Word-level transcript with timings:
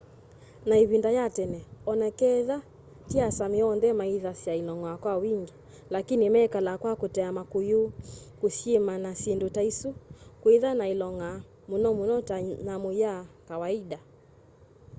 na 0.67 0.75
ivinda 0.83 1.09
ya 1.17 1.25
tene 1.37 1.59
onaketha 1.91 2.57
ti 3.09 3.17
asámi 3.27 3.59
onthe 3.71 3.89
maithasya 3.99 4.53
ilong'a 4.61 4.93
kwa 5.03 5.13
wingi 5.23 5.53
lakini 5.95 6.25
mekalaa 6.33 6.81
kwa 6.81 6.93
kutea 7.01 7.29
makuyu 7.37 7.81
kusyima 8.39 8.93
na 9.03 9.11
sindu 9.21 9.47
taisu 9.55 9.89
kwitha 10.41 10.71
na 10.79 10.85
ilong'a 10.93 11.29
muno 11.69 11.89
muno 11.97 12.15
ta 12.29 12.37
nyamu 12.65 12.89
ya 13.01 13.13
kawaida 13.47 13.99